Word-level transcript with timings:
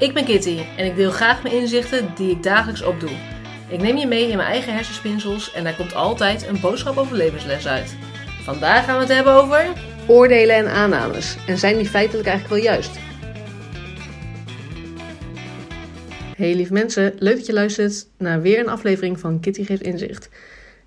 Ik 0.00 0.14
ben 0.14 0.24
Kitty 0.24 0.58
en 0.76 0.86
ik 0.86 0.96
deel 0.96 1.10
graag 1.10 1.42
mijn 1.42 1.54
inzichten 1.54 2.14
die 2.14 2.30
ik 2.30 2.42
dagelijks 2.42 2.82
opdoe. 2.82 3.10
Ik 3.68 3.80
neem 3.80 3.96
je 3.96 4.06
mee 4.06 4.28
in 4.28 4.36
mijn 4.36 4.48
eigen 4.48 4.74
hersenspinsels 4.74 5.52
en 5.52 5.64
daar 5.64 5.76
komt 5.76 5.94
altijd 5.94 6.46
een 6.46 6.60
boodschap 6.60 6.96
over 6.96 7.16
levensles 7.16 7.66
uit. 7.66 7.96
Vandaag 8.42 8.84
gaan 8.84 8.94
we 8.94 9.00
het 9.00 9.12
hebben 9.12 9.32
over 9.32 9.72
oordelen 10.06 10.56
en 10.56 10.68
aannames. 10.68 11.36
En 11.46 11.58
zijn 11.58 11.76
die 11.76 11.88
feitelijk 11.88 12.28
eigenlijk 12.28 12.62
wel 12.62 12.72
juist? 12.72 12.98
Hey 16.36 16.54
lieve 16.54 16.72
mensen, 16.72 17.14
leuk 17.18 17.36
dat 17.36 17.46
je 17.46 17.52
luistert 17.52 18.06
naar 18.18 18.40
weer 18.40 18.58
een 18.58 18.68
aflevering 18.68 19.20
van 19.20 19.40
Kitty 19.40 19.64
Geeft 19.64 19.82
Inzicht. 19.82 20.28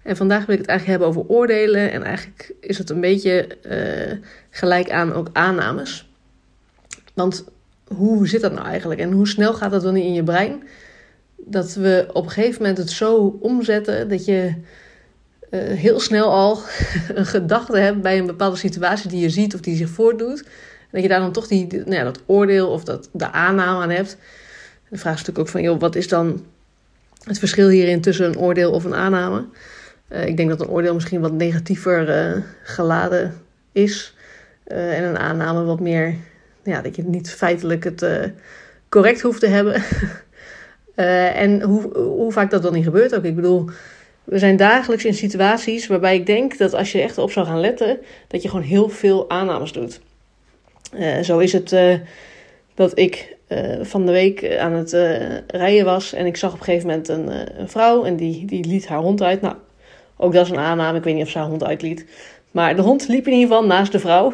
En 0.01 0.17
vandaag 0.17 0.45
wil 0.45 0.55
ik 0.55 0.61
het 0.61 0.69
eigenlijk 0.69 0.99
hebben 0.99 1.07
over 1.07 1.35
oordelen 1.35 1.91
en 1.91 2.03
eigenlijk 2.03 2.53
is 2.59 2.77
het 2.77 2.89
een 2.89 3.01
beetje 3.01 3.47
uh, 3.65 4.27
gelijk 4.49 4.91
aan 4.91 5.13
ook 5.13 5.29
aannames. 5.33 6.09
Want 7.13 7.45
hoe 7.87 8.27
zit 8.27 8.41
dat 8.41 8.53
nou 8.53 8.65
eigenlijk 8.67 8.99
en 8.99 9.11
hoe 9.11 9.27
snel 9.27 9.53
gaat 9.53 9.71
dat 9.71 9.81
dan 9.81 9.95
in 9.95 10.13
je 10.13 10.23
brein? 10.23 10.63
Dat 11.37 11.73
we 11.73 12.07
op 12.13 12.23
een 12.23 12.31
gegeven 12.31 12.61
moment 12.61 12.77
het 12.77 12.89
zo 12.89 13.37
omzetten 13.41 14.09
dat 14.09 14.25
je 14.25 14.53
uh, 15.49 15.61
heel 15.61 15.99
snel 15.99 16.31
al 16.31 16.59
een 17.13 17.25
gedachte 17.25 17.77
hebt 17.77 18.01
bij 18.01 18.17
een 18.17 18.25
bepaalde 18.25 18.57
situatie 18.57 19.09
die 19.09 19.19
je 19.19 19.29
ziet 19.29 19.53
of 19.53 19.59
die 19.59 19.75
zich 19.75 19.89
voordoet. 19.89 20.43
Dat 20.91 21.01
je 21.01 21.07
daar 21.07 21.19
dan 21.19 21.31
toch 21.31 21.47
die, 21.47 21.67
nou 21.67 21.93
ja, 21.93 22.03
dat 22.03 22.21
oordeel 22.25 22.69
of 22.69 22.83
dat, 22.83 23.09
de 23.11 23.31
aanname 23.31 23.81
aan 23.81 23.89
hebt. 23.89 24.17
De 24.89 24.97
vraag 24.97 25.13
is 25.13 25.19
natuurlijk 25.19 25.39
ook 25.39 25.47
van, 25.47 25.61
joh, 25.61 25.79
wat 25.79 25.95
is 25.95 26.07
dan 26.07 26.45
het 27.23 27.39
verschil 27.39 27.69
hierin 27.69 28.01
tussen 28.01 28.25
een 28.25 28.37
oordeel 28.37 28.71
of 28.71 28.83
een 28.83 28.95
aanname? 28.95 29.45
Uh, 30.09 30.25
ik 30.25 30.37
denk 30.37 30.49
dat 30.49 30.61
een 30.61 30.67
oordeel 30.67 30.93
misschien 30.93 31.21
wat 31.21 31.31
negatiever 31.31 32.27
uh, 32.35 32.41
geladen 32.63 33.33
is. 33.71 34.15
En 34.63 35.03
een 35.03 35.17
aanname 35.17 35.63
wat 35.63 35.79
meer 35.79 36.15
ja, 36.63 36.81
dat 36.81 36.95
je 36.95 37.03
niet 37.03 37.31
feitelijk 37.31 37.83
het 37.83 38.01
uh, 38.01 38.23
correct 38.89 39.21
hoeft 39.21 39.39
te 39.39 39.47
hebben. 39.47 39.73
uh, 40.95 41.39
en 41.43 41.61
hoe, 41.61 41.97
hoe 41.97 42.31
vaak 42.31 42.51
dat 42.51 42.61
dan 42.61 42.73
niet 42.73 42.83
gebeurt 42.83 43.15
ook. 43.15 43.23
Ik 43.23 43.35
bedoel, 43.35 43.69
we 44.23 44.39
zijn 44.39 44.57
dagelijks 44.57 45.05
in 45.05 45.13
situaties 45.13 45.87
waarbij 45.87 46.15
ik 46.15 46.25
denk 46.25 46.57
dat 46.57 46.73
als 46.73 46.91
je 46.91 47.01
echt 47.01 47.17
op 47.17 47.31
zou 47.31 47.45
gaan 47.45 47.59
letten, 47.59 47.99
dat 48.27 48.41
je 48.41 48.49
gewoon 48.49 48.65
heel 48.65 48.89
veel 48.89 49.29
aannames 49.29 49.71
doet. 49.71 50.01
Uh, 50.93 51.19
zo 51.19 51.39
is 51.39 51.53
het 51.53 51.75
dat 52.73 52.97
ik 52.97 53.35
van 53.81 54.05
de 54.05 54.11
week 54.11 54.57
aan 54.57 54.73
het 54.73 54.91
rijden 55.47 55.85
was 55.85 56.13
en 56.13 56.25
ik 56.25 56.37
zag 56.37 56.53
op 56.53 56.59
een 56.59 56.63
gegeven 56.63 56.87
moment 56.87 57.07
een, 57.07 57.59
een, 57.59 57.69
vrouw 57.69 58.03
en 58.03 58.15
die, 58.15 58.45
die 58.45 58.65
liet 58.65 58.87
haar 58.87 58.99
hond 58.99 59.21
uit. 59.21 59.41
Nou, 59.41 59.55
ook 60.17 60.33
dat 60.33 60.45
is 60.45 60.51
een 60.51 60.57
aanname, 60.57 60.97
ik 60.97 61.03
weet 61.03 61.13
niet 61.13 61.23
of 61.23 61.29
ze 61.29 61.37
haar 61.37 61.47
hond 61.47 61.63
uitliet. 61.63 62.05
Maar 62.53 62.75
de 62.75 62.81
hond 62.81 63.07
liep 63.07 63.27
in 63.27 63.33
ieder 63.33 63.47
geval 63.47 63.65
naast 63.65 63.91
de 63.91 63.99
vrouw. 63.99 64.33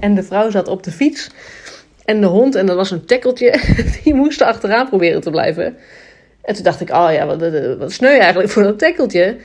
En 0.00 0.14
de 0.14 0.22
vrouw 0.22 0.50
zat 0.50 0.68
op 0.68 0.82
de 0.82 0.90
fiets. 0.90 1.30
En 2.04 2.20
de 2.20 2.26
hond, 2.26 2.54
en 2.54 2.66
dat 2.66 2.76
was 2.76 2.90
een 2.90 3.04
tekkeltje, 3.04 3.60
die 4.04 4.14
moest 4.14 4.42
achteraan 4.42 4.88
proberen 4.88 5.20
te 5.20 5.30
blijven. 5.30 5.76
En 6.42 6.54
toen 6.54 6.64
dacht 6.64 6.80
ik, 6.80 6.90
oh 6.90 7.08
ja, 7.12 7.26
wat, 7.26 7.44
wat 7.78 7.92
sneu 7.92 8.18
eigenlijk 8.18 8.50
voor 8.50 8.62
dat 8.62 8.78
tekkeltje. 8.78 9.36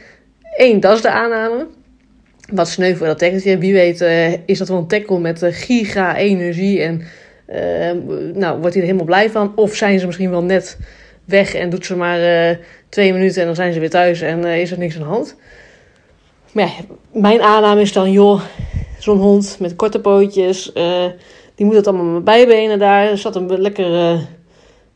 Eén, 0.58 0.80
dat 0.80 0.96
is 0.96 1.02
de 1.02 1.10
aanname. 1.10 1.68
Wat 2.52 2.70
sneu 2.70 2.96
voor 2.96 3.08
dat 3.08 3.18
tekkeltje. 3.18 3.58
Wie 3.58 3.74
weet 3.74 4.02
uh, 4.02 4.34
is 4.34 4.58
dat 4.58 4.68
wel 4.68 4.78
een 4.78 4.88
tekkel 4.88 5.20
met 5.20 5.44
uh, 5.44 5.50
giga 5.52 6.16
energie 6.16 6.82
en 6.82 7.02
uh, 7.50 7.92
nou, 8.34 8.60
wordt 8.60 8.74
hij 8.74 8.84
er 8.84 8.90
helemaal 8.90 9.06
blij 9.06 9.30
van. 9.30 9.52
Of 9.56 9.76
zijn 9.76 10.00
ze 10.00 10.06
misschien 10.06 10.30
wel 10.30 10.44
net 10.44 10.78
weg 11.26 11.54
en 11.54 11.70
doet 11.70 11.86
ze 11.86 11.96
maar 11.96 12.60
twee 12.90 13.14
minuten 13.14 13.40
en 13.42 13.48
dan 13.48 13.56
zijn 13.56 13.74
ze 13.74 13.80
weer 13.80 13.90
thuis 13.90 14.22
en 14.22 14.46
is 14.46 14.72
er 14.72 14.78
niks 14.78 14.96
aan 14.96 15.02
de 15.02 15.08
hand. 15.08 15.36
Maar 16.56 16.66
ja, 16.66 16.72
mijn 17.12 17.42
aanname 17.42 17.82
is 17.82 17.94
dan, 17.94 18.12
joh, 18.12 18.42
zo'n 19.00 19.18
hond 19.18 19.58
met 19.60 19.76
korte 19.76 20.00
pootjes 20.00 20.72
die 21.56 21.66
moet 21.66 21.76
het 21.76 21.88
allemaal 21.88 22.06
met 22.06 22.24
bijbenen 22.24 22.80
daar. 22.80 23.10
Er 23.10 23.18
zat 23.18 23.36
een 23.36 23.62
lekker. 23.62 23.90
Uh, 23.90 24.20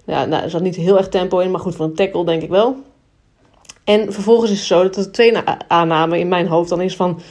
ja, 0.05 0.25
nou, 0.25 0.43
er 0.43 0.49
zat 0.49 0.61
niet 0.61 0.75
heel 0.75 0.97
erg 0.97 1.09
tempo 1.09 1.39
in, 1.39 1.51
maar 1.51 1.59
goed, 1.59 1.75
voor 1.75 1.85
een 1.85 1.95
tackle 1.95 2.25
denk 2.25 2.41
ik 2.41 2.49
wel. 2.49 2.75
En 3.83 4.13
vervolgens 4.13 4.51
is 4.51 4.57
het 4.57 4.67
zo 4.67 4.83
dat 4.83 4.95
er 4.95 5.11
twee 5.11 5.37
aanname 5.67 6.19
in 6.19 6.27
mijn 6.27 6.47
hoofd 6.47 6.69
dan 6.69 6.81
is 6.81 6.95
van. 6.95 7.21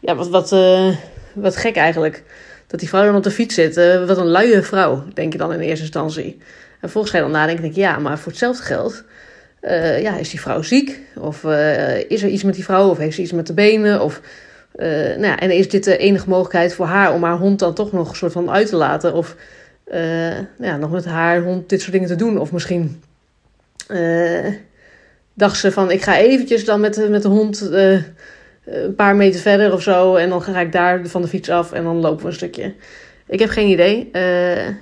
Ja, 0.00 0.14
wat, 0.14 0.28
wat, 0.28 0.52
uh, 0.52 0.96
wat 1.34 1.56
gek 1.56 1.76
eigenlijk. 1.76 2.24
Dat 2.66 2.80
die 2.80 2.88
vrouw 2.88 3.04
dan 3.04 3.16
op 3.16 3.22
de 3.22 3.30
fiets 3.30 3.54
zit. 3.54 3.74
Wat 4.06 4.18
een 4.18 4.30
luie 4.30 4.62
vrouw, 4.62 5.02
denk 5.14 5.32
je 5.32 5.38
dan 5.38 5.52
in 5.52 5.60
eerste 5.60 5.84
instantie. 5.84 6.38
En 6.80 6.90
volgens 6.90 7.12
ga 7.12 7.18
je 7.18 7.24
dan 7.24 7.32
nadenken, 7.32 7.62
denk 7.62 7.74
ik, 7.74 7.82
ja, 7.82 7.98
maar 7.98 8.18
voor 8.18 8.30
hetzelfde 8.32 8.62
geld. 8.62 9.04
Uh, 9.62 10.02
ja, 10.02 10.16
is 10.16 10.30
die 10.30 10.40
vrouw 10.40 10.62
ziek? 10.62 11.00
Of 11.20 11.44
is 12.08 12.22
er 12.22 12.28
iets 12.28 12.42
met 12.42 12.54
die 12.54 12.64
vrouw? 12.64 12.88
Of 12.88 12.98
heeft 12.98 13.14
ze 13.14 13.22
iets 13.22 13.32
met 13.32 13.46
de 13.46 13.52
benen? 13.52 14.00
Of 14.00 14.20
uh, 14.76 14.86
nou 14.96 15.26
ja, 15.26 15.38
en 15.38 15.50
is 15.50 15.68
dit 15.68 15.84
de 15.84 15.96
enige 15.96 16.28
mogelijkheid 16.28 16.74
voor 16.74 16.86
haar 16.86 17.14
om 17.14 17.22
haar 17.22 17.36
hond 17.36 17.58
dan 17.58 17.74
toch 17.74 17.92
nog 17.92 18.08
een 18.08 18.16
soort 18.16 18.32
van 18.32 18.50
uit 18.50 18.68
te 18.68 18.76
laten? 18.76 19.14
Of 19.14 19.36
nou 19.90 20.46
ja, 20.58 20.76
nog 20.76 20.90
met 20.90 21.04
haar 21.04 21.42
hond 21.42 21.68
dit 21.68 21.80
soort 21.80 21.92
dingen 21.92 22.08
te 22.08 22.16
doen? 22.16 22.38
Of 22.38 22.52
misschien 22.52 23.02
dacht 25.34 25.58
ze 25.58 25.72
van 25.72 25.90
ik 25.90 26.02
ga 26.02 26.18
eventjes 26.18 26.64
dan 26.64 26.80
met, 26.80 27.08
met 27.08 27.22
de 27.22 27.28
hond 27.28 27.60
een 28.64 28.94
paar 28.96 29.16
meter 29.16 29.40
verder 29.40 29.72
of 29.72 29.82
zo. 29.82 30.14
En 30.14 30.28
dan 30.28 30.42
ga 30.42 30.60
ik 30.60 30.72
daar 30.72 31.06
van 31.06 31.22
de 31.22 31.28
fiets 31.28 31.50
af 31.50 31.72
en 31.72 31.84
dan 31.84 32.00
lopen 32.00 32.22
we 32.22 32.28
een 32.28 32.32
stukje. 32.32 32.74
Ik 33.26 33.38
heb 33.38 33.48
geen 33.48 33.68
idee. 33.68 34.10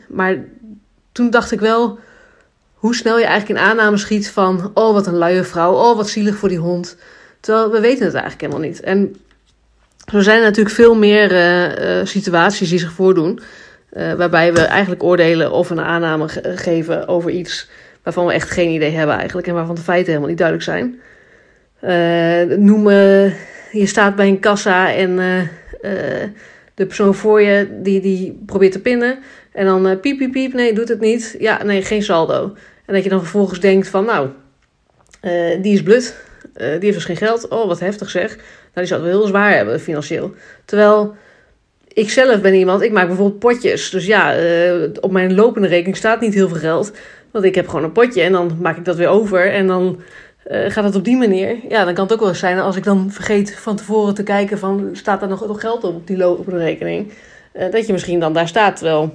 maar 0.09 0.37
toen 1.13 1.31
dacht 1.31 1.53
ik 1.53 1.61
wel 1.61 1.99
hoe 2.77 2.95
snel 2.95 3.19
je 3.19 3.25
eigenlijk 3.25 3.61
in 3.61 3.67
aanname 3.67 3.97
schiet 3.97 4.31
van... 4.31 4.71
oh, 4.75 4.93
wat 4.93 5.07
een 5.07 5.19
luie 5.19 5.43
vrouw, 5.43 5.73
oh, 5.73 5.97
wat 5.97 6.09
zielig 6.09 6.37
voor 6.37 6.49
die 6.49 6.59
hond. 6.59 6.97
Terwijl 7.41 7.71
we 7.71 7.81
weten 7.81 8.05
het 8.05 8.15
eigenlijk 8.15 8.43
helemaal 8.43 8.69
niet. 8.69 8.81
En 8.81 9.17
er 10.13 10.23
zijn 10.23 10.43
natuurlijk 10.43 10.75
veel 10.75 10.95
meer 10.95 11.33
uh, 11.33 12.05
situaties 12.05 12.69
die 12.69 12.79
zich 12.79 12.93
voordoen. 12.93 13.41
Uh, 13.93 14.13
waarbij 14.13 14.53
we 14.53 14.61
eigenlijk 14.61 15.03
oordelen 15.03 15.53
of 15.53 15.71
een 15.71 15.81
aanname 15.81 16.29
ge 16.29 16.53
geven 16.57 17.09
over 17.09 17.31
iets 17.31 17.69
waarvan 18.03 18.27
we 18.27 18.33
echt 18.33 18.51
geen 18.51 18.71
idee 18.71 18.91
hebben 18.91 19.17
eigenlijk. 19.17 19.47
En 19.47 19.55
waarvan 19.55 19.75
de 19.75 19.81
feiten 19.81 20.07
helemaal 20.07 20.29
niet 20.29 20.39
duidelijk 20.39 20.69
zijn. 20.69 21.01
Uh, 21.83 22.57
noem, 22.59 22.89
je 23.71 23.87
staat 23.87 24.17
bij 24.17 24.29
een 24.29 24.41
kassa 24.41 24.93
en 24.93 25.17
de 26.75 26.87
persoon 26.87 27.15
voor 27.15 27.43
je 27.43 27.69
die, 27.83 28.01
die 28.01 28.43
probeert 28.47 28.73
te 28.73 28.81
pinnen. 28.81 29.19
En 29.57 29.67
dan 29.67 30.01
piep, 30.01 30.19
piep, 30.19 30.33
piep, 30.33 30.53
nee, 30.53 30.73
doet 30.73 30.89
het 30.89 31.01
niet. 31.01 31.37
Ja, 31.39 31.63
nee, 31.63 31.83
geen 31.83 32.03
saldo. 32.03 32.55
En 32.85 32.95
dat 32.95 33.03
je 33.03 33.09
dan 33.09 33.21
vervolgens 33.21 33.61
denkt 33.61 33.89
van 33.89 34.05
nou, 34.05 34.29
die 35.63 35.73
is 35.73 35.83
blut. 35.83 36.17
die 36.55 36.67
heeft 36.67 36.95
dus 36.95 37.05
geen 37.05 37.17
geld. 37.17 37.49
Oh, 37.49 37.67
wat 37.67 37.81
heftig 37.81 38.11
zeg. 38.11 38.37
Nou, 38.37 38.47
die 38.75 38.87
zou 38.87 39.01
het 39.01 39.11
wel 39.11 39.19
heel 39.19 39.29
zwaar 39.29 39.57
hebben 39.57 39.81
financieel. 39.81 40.35
Terwijl 40.65 41.17
ik 41.97 42.11
zelf 42.11 42.41
ben 42.41 42.55
iemand, 42.55 42.83
ik 42.83 42.93
maak 42.93 43.07
bijvoorbeeld 43.07 43.39
potjes. 43.39 43.91
Dus 43.91 44.07
ja, 44.07 44.39
uh, 44.39 44.89
op 45.01 45.13
mijn 45.13 45.35
lopende 45.35 45.69
rekening 45.69 45.97
staat 45.97 46.21
niet 46.21 46.35
heel 46.35 46.49
veel 46.49 46.59
geld. 46.59 46.93
Want 47.31 47.45
ik 47.45 47.55
heb 47.55 47.69
gewoon 47.69 47.85
een 47.85 47.93
potje 47.93 48.23
en 48.23 48.33
dan 48.33 48.59
maak 48.61 48.77
ik 48.77 48.85
dat 48.85 48.97
weer 48.97 49.09
over. 49.09 49.53
En 49.53 49.67
dan 49.67 50.01
uh, 50.51 50.71
gaat 50.71 50.85
het 50.85 50.95
op 50.95 51.05
die 51.05 51.17
manier. 51.17 51.57
Ja, 51.69 51.85
dan 51.85 51.95
kan 51.95 52.05
het 52.05 52.13
ook 52.13 52.21
wel 52.21 52.29
eens 52.29 52.39
zijn 52.39 52.59
als 52.59 52.77
ik 52.77 52.85
dan 52.85 53.11
vergeet 53.11 53.55
van 53.55 53.77
tevoren 53.77 54.15
te 54.15 54.23
kijken 54.23 54.59
van... 54.59 54.91
staat 54.93 55.23
er 55.23 55.29
nog, 55.29 55.47
nog 55.47 55.61
geld 55.61 55.85
op, 55.85 55.95
op 55.95 56.07
die 56.07 56.17
lopende 56.17 56.59
rekening? 56.59 57.13
Uh, 57.55 57.71
dat 57.71 57.87
je 57.87 57.93
misschien 57.93 58.21
dan 58.21 58.33
daar 58.33 58.49
staat, 58.49 58.77
terwijl 58.77 59.15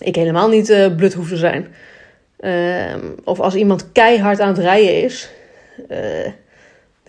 ik 0.00 0.16
helemaal 0.16 0.48
niet 0.48 0.92
blut 0.96 1.14
hoef 1.14 1.28
te 1.28 1.36
zijn. 1.36 1.66
Ehm, 2.40 3.00
of 3.24 3.40
als 3.40 3.54
iemand 3.54 3.92
keihard 3.92 4.40
aan 4.40 4.48
het 4.48 4.58
rijden 4.58 5.02
is 5.02 5.30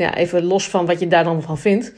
ja, 0.02 0.16
even 0.16 0.44
los 0.44 0.70
van 0.70 0.86
wat 0.86 1.00
je 1.00 1.08
daar 1.08 1.24
dan 1.24 1.42
van 1.42 1.58
vindt. 1.58 1.94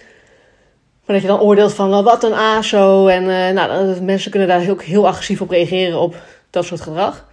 Maar 1.05 1.15
dat 1.15 1.21
je 1.21 1.31
dan 1.31 1.41
oordeelt 1.41 1.73
van 1.73 2.03
wat 2.03 2.23
een 2.23 2.33
ASO. 2.33 3.07
En 3.07 3.23
uh, 3.23 3.49
nou, 3.49 4.01
mensen 4.01 4.31
kunnen 4.31 4.49
daar 4.49 4.59
heel, 4.59 4.77
heel 4.77 5.07
agressief 5.07 5.41
op 5.41 5.49
reageren 5.49 5.99
op 5.99 6.15
dat 6.49 6.65
soort 6.65 6.81
gedrag. 6.81 7.27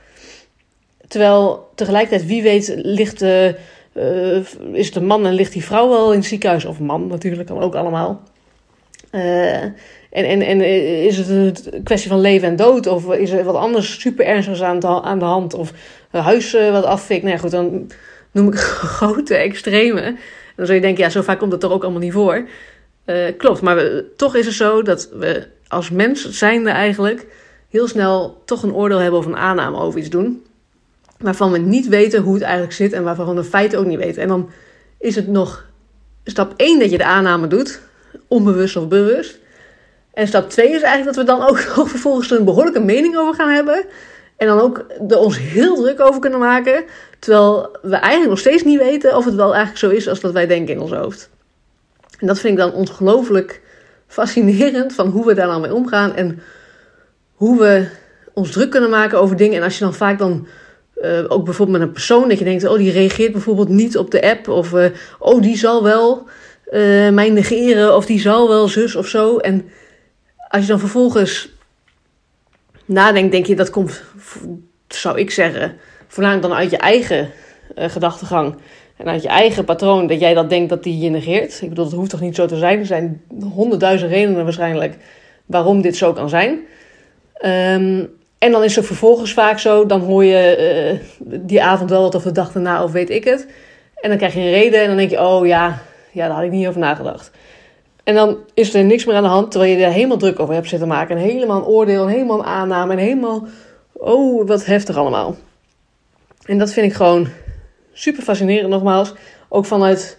Terwijl 1.08 1.70
tegelijkertijd, 1.74 2.28
wie 2.28 2.42
weet, 2.42 2.72
ligt, 2.76 3.22
uh, 3.22 3.46
is 4.72 4.86
het 4.86 4.96
een 4.96 5.06
man 5.06 5.26
en 5.26 5.32
ligt 5.32 5.52
die 5.52 5.64
vrouw 5.64 5.88
wel 5.88 6.12
in 6.12 6.18
het 6.18 6.28
ziekenhuis. 6.28 6.64
Of 6.64 6.78
man 6.78 7.06
natuurlijk, 7.06 7.48
kan 7.48 7.60
ook 7.60 7.74
allemaal. 7.74 8.22
En, 9.10 9.74
en, 10.10 10.42
en 10.42 10.60
is 11.04 11.16
het 11.16 11.28
een 11.28 11.82
kwestie 11.82 12.10
van 12.10 12.20
leven 12.20 12.48
en 12.48 12.56
dood? 12.56 12.86
Of 12.86 13.14
is 13.14 13.30
er 13.30 13.44
wat 13.44 13.54
anders 13.54 14.00
super 14.00 14.24
ernstigs 14.24 14.62
aan 14.62 14.78
de, 14.78 15.02
aan 15.02 15.18
de 15.18 15.24
hand? 15.24 15.54
Of 15.54 15.72
een 16.10 16.22
huis 16.22 16.52
wat 16.52 16.84
afvikt? 16.84 17.22
Nou 17.22 17.34
ja, 17.34 17.40
goed, 17.40 17.50
dan 17.50 17.90
noem 18.30 18.48
ik 18.48 18.58
grote 18.98 19.34
extreme 19.34 20.16
dan 20.60 20.68
zou 20.68 20.78
je 20.78 20.86
denken, 20.86 21.04
ja, 21.04 21.10
zo 21.10 21.22
vaak 21.22 21.38
komt 21.38 21.52
het 21.52 21.60
toch 21.60 21.72
ook 21.72 21.82
allemaal 21.82 22.00
niet 22.00 22.12
voor. 22.12 22.48
Klopt, 23.36 23.60
maar 23.60 24.02
toch 24.16 24.34
is 24.34 24.46
het 24.46 24.54
zo 24.54 24.82
dat 24.82 25.08
we 25.12 25.46
als 25.68 25.90
mens 25.90 26.30
zijnde 26.30 26.70
eigenlijk 26.70 27.26
heel 27.68 27.88
snel 27.88 28.42
toch 28.44 28.62
een 28.62 28.74
oordeel 28.74 28.98
hebben 28.98 29.20
of 29.20 29.26
een 29.26 29.36
aanname 29.36 29.78
over 29.78 29.98
iets 29.98 30.08
doen. 30.08 30.44
Waarvan 31.18 31.52
we 31.52 31.58
niet 31.58 31.88
weten 31.88 32.22
hoe 32.22 32.34
het 32.34 32.42
eigenlijk 32.42 32.72
zit 32.72 32.92
en 32.92 33.02
waarvan 33.02 33.28
we 33.28 33.34
de 33.34 33.44
feiten 33.44 33.78
ook 33.78 33.86
niet 33.86 33.98
weten. 33.98 34.22
En 34.22 34.28
dan 34.28 34.50
is 34.98 35.14
het 35.14 35.28
nog 35.28 35.66
stap 36.24 36.52
1 36.56 36.78
dat 36.78 36.90
je 36.90 36.98
de 36.98 37.04
aanname 37.04 37.46
doet, 37.46 37.80
onbewust 38.28 38.76
of 38.76 38.88
bewust. 38.88 39.38
En 40.12 40.26
stap 40.26 40.50
2 40.50 40.66
is 40.66 40.82
eigenlijk 40.82 41.04
dat 41.04 41.16
we 41.16 41.32
dan 41.32 41.48
ook, 41.48 41.58
ook 41.78 41.88
vervolgens 41.88 42.30
een 42.30 42.44
behoorlijke 42.44 42.80
mening 42.80 43.16
over 43.16 43.34
gaan 43.34 43.50
hebben. 43.50 43.84
En 44.36 44.46
dan 44.46 44.60
ook 44.60 44.84
er 45.08 45.18
ons 45.18 45.38
heel 45.38 45.74
druk 45.74 46.00
over 46.00 46.20
kunnen 46.20 46.38
maken. 46.38 46.84
Terwijl 47.18 47.78
we 47.82 47.96
eigenlijk 47.96 48.30
nog 48.30 48.38
steeds 48.38 48.62
niet 48.62 48.78
weten 48.78 49.16
of 49.16 49.24
het 49.24 49.34
wel 49.34 49.54
eigenlijk 49.54 49.78
zo 49.78 49.88
is 49.90 50.08
als 50.08 50.20
dat 50.20 50.32
wij 50.32 50.46
denken 50.46 50.74
in 50.74 50.80
ons 50.80 50.92
hoofd. 50.92 51.30
En 52.18 52.26
dat 52.26 52.38
vind 52.38 52.52
ik 52.52 52.58
dan 52.58 52.72
ongelooflijk 52.72 53.60
fascinerend 54.06 54.92
van 54.92 55.08
hoe 55.08 55.26
we 55.26 55.34
daar 55.34 55.46
nou 55.46 55.60
mee 55.60 55.74
omgaan. 55.74 56.14
En 56.14 56.42
hoe 57.34 57.58
we 57.58 57.88
ons 58.32 58.50
druk 58.50 58.70
kunnen 58.70 58.90
maken 58.90 59.20
over 59.20 59.36
dingen. 59.36 59.56
En 59.56 59.62
als 59.62 59.78
je 59.78 59.84
dan 59.84 59.94
vaak 59.94 60.18
dan 60.18 60.46
uh, 61.02 61.24
ook 61.28 61.44
bijvoorbeeld 61.44 61.78
met 61.78 61.86
een 61.86 61.94
persoon, 61.94 62.28
dat 62.28 62.38
je 62.38 62.44
denkt, 62.44 62.66
oh, 62.66 62.76
die 62.76 62.92
reageert 62.92 63.32
bijvoorbeeld 63.32 63.68
niet 63.68 63.98
op 63.98 64.10
de 64.10 64.22
app. 64.22 64.48
Of, 64.48 64.72
uh, 64.72 64.84
oh, 65.18 65.42
die 65.42 65.56
zal 65.56 65.82
wel 65.82 66.28
uh, 66.70 67.10
mij 67.10 67.30
negeren, 67.30 67.96
of 67.96 68.06
die 68.06 68.20
zal 68.20 68.48
wel 68.48 68.68
zus 68.68 68.96
of 68.96 69.06
zo. 69.06 69.36
En 69.36 69.70
als 70.48 70.62
je 70.62 70.68
dan 70.68 70.78
vervolgens 70.78 71.48
nadenkt, 72.84 73.32
denk 73.32 73.46
je, 73.46 73.56
dat 73.56 73.70
komt, 73.70 74.02
zou 74.88 75.18
ik 75.18 75.30
zeggen, 75.30 75.76
voornamelijk 76.08 76.48
dan 76.48 76.56
uit 76.56 76.70
je 76.70 76.76
eigen 76.76 77.30
gedachtegang. 77.76 78.54
En 78.96 79.08
uit 79.08 79.22
je 79.22 79.28
eigen 79.28 79.64
patroon, 79.64 80.06
dat 80.06 80.20
jij 80.20 80.34
dat 80.34 80.50
denkt 80.50 80.68
dat 80.68 80.82
die 80.82 80.98
je 80.98 81.10
negeert. 81.10 81.60
Ik 81.62 81.68
bedoel, 81.68 81.84
dat 81.84 81.94
hoeft 81.94 82.10
toch 82.10 82.20
niet 82.20 82.34
zo 82.34 82.46
te 82.46 82.56
zijn. 82.56 82.78
Er 82.78 82.86
zijn 82.86 83.22
honderdduizend 83.54 84.10
redenen 84.10 84.44
waarschijnlijk 84.44 84.96
waarom 85.46 85.82
dit 85.82 85.96
zo 85.96 86.12
kan 86.12 86.28
zijn. 86.28 86.50
Um, 86.50 88.18
en 88.38 88.52
dan 88.52 88.64
is 88.64 88.76
het 88.76 88.86
vervolgens 88.86 89.32
vaak 89.32 89.58
zo, 89.58 89.86
dan 89.86 90.00
hoor 90.00 90.24
je 90.24 91.00
uh, 91.28 91.38
die 91.40 91.62
avond 91.62 91.90
wel 91.90 92.02
wat 92.02 92.14
of 92.14 92.22
de 92.22 92.32
dag 92.32 92.52
daarna 92.52 92.82
of 92.82 92.92
weet 92.92 93.10
ik 93.10 93.24
het. 93.24 93.46
En 93.94 94.08
dan 94.08 94.18
krijg 94.18 94.34
je 94.34 94.40
een 94.40 94.50
reden 94.50 94.80
en 94.80 94.86
dan 94.86 94.96
denk 94.96 95.10
je, 95.10 95.20
oh 95.20 95.46
ja, 95.46 95.82
ja 96.12 96.26
daar 96.26 96.36
had 96.36 96.44
ik 96.44 96.50
niet 96.50 96.66
over 96.66 96.80
nagedacht. 96.80 97.30
En 98.04 98.14
dan 98.14 98.38
is 98.54 98.74
er 98.74 98.84
niks 98.84 99.04
meer 99.04 99.16
aan 99.16 99.22
de 99.22 99.28
hand, 99.28 99.50
terwijl 99.50 99.78
je 99.78 99.84
er 99.84 99.92
helemaal 99.92 100.16
druk 100.16 100.40
over 100.40 100.54
hebt 100.54 100.68
zitten 100.68 100.88
maken. 100.88 101.16
En 101.16 101.22
helemaal 101.22 101.56
een 101.56 101.66
oordeel, 101.66 102.02
en 102.02 102.12
helemaal 102.12 102.38
een 102.38 102.44
aanname 102.44 102.92
en 102.92 102.98
helemaal, 102.98 103.46
oh 103.92 104.46
wat 104.46 104.64
heftig 104.64 104.96
allemaal. 104.96 105.36
En 106.44 106.58
dat 106.58 106.72
vind 106.72 106.86
ik 106.86 106.92
gewoon 106.92 107.28
super 107.92 108.22
fascinerend 108.22 108.68
nogmaals. 108.68 109.14
Ook 109.48 109.64
vanuit, 109.64 110.18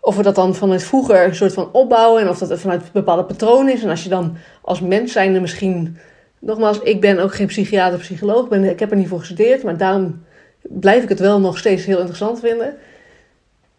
of 0.00 0.16
we 0.16 0.22
dat 0.22 0.34
dan 0.34 0.54
vanuit 0.54 0.84
vroeger 0.84 1.24
een 1.24 1.34
soort 1.34 1.52
van 1.52 1.68
opbouwen 1.72 2.22
en 2.22 2.28
of 2.28 2.38
dat 2.38 2.60
vanuit 2.60 2.92
bepaalde 2.92 3.24
patronen 3.24 3.72
is. 3.72 3.82
En 3.82 3.90
als 3.90 4.02
je 4.02 4.08
dan 4.08 4.36
als 4.62 4.80
mens 4.80 5.12
zijnde 5.12 5.40
misschien 5.40 5.98
Nogmaals, 6.40 6.80
ik 6.80 7.00
ben 7.00 7.18
ook 7.18 7.34
geen 7.34 7.46
psychiater 7.46 7.98
of 7.98 8.00
psycholoog. 8.00 8.48
Ben, 8.48 8.64
ik 8.64 8.80
heb 8.80 8.90
er 8.90 8.96
niet 8.96 9.08
voor 9.08 9.18
gestudeerd. 9.18 9.62
Maar 9.62 9.76
daarom 9.76 10.24
blijf 10.62 11.02
ik 11.02 11.08
het 11.08 11.18
wel 11.18 11.40
nog 11.40 11.58
steeds 11.58 11.84
heel 11.84 11.98
interessant 11.98 12.40
vinden. 12.40 12.76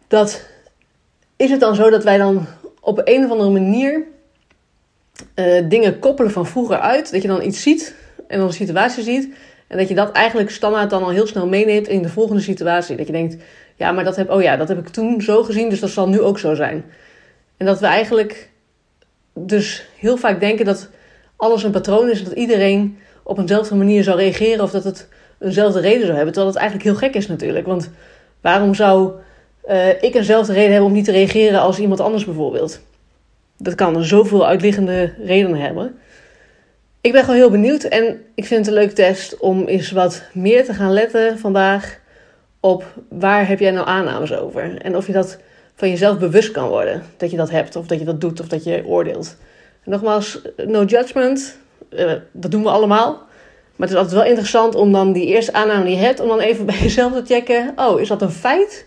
Dat 0.08 0.48
is 1.42 1.50
het 1.50 1.60
dan 1.60 1.74
zo 1.74 1.90
dat 1.90 2.04
wij 2.04 2.18
dan 2.18 2.46
op 2.80 3.00
een 3.04 3.24
of 3.24 3.30
andere 3.30 3.50
manier 3.50 4.02
uh, 5.34 5.68
dingen 5.68 5.98
koppelen 5.98 6.30
van 6.30 6.46
vroeger 6.46 6.78
uit. 6.78 7.12
Dat 7.12 7.22
je 7.22 7.28
dan 7.28 7.42
iets 7.42 7.62
ziet 7.62 7.94
en 8.28 8.38
dan 8.38 8.46
een 8.46 8.52
situatie 8.52 9.02
ziet. 9.02 9.34
En 9.66 9.78
dat 9.78 9.88
je 9.88 9.94
dat 9.94 10.12
eigenlijk 10.12 10.50
standaard 10.50 10.90
dan 10.90 11.02
al 11.02 11.10
heel 11.10 11.26
snel 11.26 11.46
meeneemt 11.46 11.88
in 11.88 12.02
de 12.02 12.08
volgende 12.08 12.42
situatie. 12.42 12.96
Dat 12.96 13.06
je 13.06 13.12
denkt, 13.12 13.36
ja, 13.76 13.92
maar 13.92 14.04
dat 14.04 14.16
heb, 14.16 14.30
oh 14.30 14.42
ja, 14.42 14.56
dat 14.56 14.68
heb 14.68 14.78
ik 14.78 14.88
toen 14.88 15.20
zo 15.20 15.42
gezien, 15.42 15.68
dus 15.68 15.80
dat 15.80 15.90
zal 15.90 16.08
nu 16.08 16.20
ook 16.20 16.38
zo 16.38 16.54
zijn. 16.54 16.84
En 17.56 17.66
dat 17.66 17.80
we 17.80 17.86
eigenlijk 17.86 18.50
dus 19.34 19.86
heel 19.98 20.16
vaak 20.16 20.40
denken 20.40 20.64
dat 20.64 20.88
alles 21.36 21.62
een 21.62 21.70
patroon 21.70 22.10
is, 22.10 22.24
dat 22.24 22.32
iedereen 22.32 22.98
op 23.22 23.38
eenzelfde 23.38 23.74
manier 23.74 24.02
zou 24.02 24.18
reageren 24.18 24.64
of 24.64 24.70
dat 24.70 24.84
het 24.84 25.08
eenzelfde 25.38 25.80
reden 25.80 26.02
zou 26.02 26.14
hebben. 26.14 26.32
Terwijl 26.32 26.52
het 26.52 26.62
eigenlijk 26.62 26.90
heel 26.90 27.08
gek 27.08 27.14
is 27.14 27.26
natuurlijk. 27.26 27.66
Want 27.66 27.90
waarom 28.40 28.74
zou 28.74 29.12
uh, 29.68 29.88
ik 29.88 30.14
eenzelfde 30.14 30.52
reden 30.52 30.70
hebben 30.70 30.88
om 30.88 30.94
niet 30.94 31.04
te 31.04 31.12
reageren 31.12 31.60
als 31.60 31.78
iemand 31.78 32.00
anders 32.00 32.24
bijvoorbeeld? 32.24 32.80
Dat 33.58 33.74
kan 33.74 34.04
zoveel 34.04 34.46
uitliggende 34.46 35.14
redenen 35.24 35.60
hebben. 35.60 35.98
Ik 37.00 37.12
ben 37.12 37.20
gewoon 37.20 37.36
heel 37.36 37.50
benieuwd 37.50 37.82
en 37.82 38.22
ik 38.34 38.44
vind 38.44 38.66
het 38.66 38.74
een 38.74 38.80
leuke 38.80 38.94
test 38.94 39.38
om 39.38 39.66
eens 39.66 39.90
wat 39.90 40.22
meer 40.32 40.64
te 40.64 40.74
gaan 40.74 40.92
letten 40.92 41.38
vandaag 41.38 42.00
op 42.60 42.84
waar 43.08 43.48
heb 43.48 43.58
jij 43.58 43.70
nou 43.70 43.86
aannames 43.86 44.34
over. 44.34 44.78
En 44.82 44.96
of 44.96 45.06
je 45.06 45.12
dat 45.12 45.38
van 45.74 45.88
jezelf 45.88 46.18
bewust 46.18 46.50
kan 46.50 46.68
worden. 46.68 47.02
Dat 47.16 47.30
je 47.30 47.36
dat 47.36 47.50
hebt 47.50 47.76
of 47.76 47.86
dat 47.86 47.98
je 47.98 48.04
dat 48.04 48.20
doet 48.20 48.40
of 48.40 48.48
dat 48.48 48.64
je 48.64 48.86
oordeelt. 48.86 49.36
Nogmaals, 49.84 50.40
no 50.56 50.84
judgment. 50.84 51.58
Uh, 51.90 52.12
dat 52.32 52.50
doen 52.50 52.62
we 52.62 52.68
allemaal. 52.68 53.12
Maar 53.76 53.88
het 53.88 53.90
is 53.90 53.96
altijd 53.96 54.14
wel 54.14 54.30
interessant 54.30 54.74
om 54.74 54.92
dan 54.92 55.12
die 55.12 55.26
eerste 55.26 55.52
aanname 55.52 55.84
die 55.84 55.96
je 55.96 56.02
hebt, 56.02 56.20
om 56.20 56.28
dan 56.28 56.40
even 56.40 56.66
bij 56.66 56.78
jezelf 56.78 57.12
te 57.12 57.34
checken: 57.34 57.72
oh, 57.76 58.00
is 58.00 58.08
dat 58.08 58.22
een 58.22 58.30
feit? 58.30 58.86